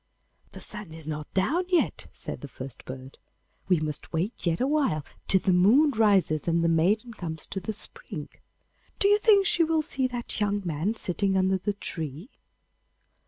[0.53, 3.19] 'The sun is not down yet,' said the first bird;
[3.67, 7.71] 'we must wait yet awhile till the moon rises and the maiden comes to the
[7.71, 8.27] spring.
[8.97, 12.31] Do you think she will see that young man sitting under the tree?